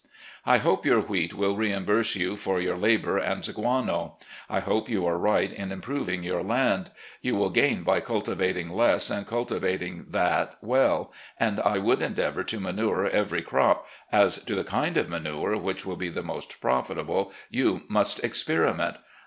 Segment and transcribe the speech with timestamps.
[0.47, 4.17] "I hope your wheat will reimburse you for your labour and guano.
[4.49, 6.89] I think you are right in improving your land.
[7.21, 12.59] You will gain by cultivating less and cffitivating that well, and I would endeavour to
[12.59, 17.31] manure every crop— as to the kind of manure which will be the most profitable,
[17.51, 18.97] you must experiment.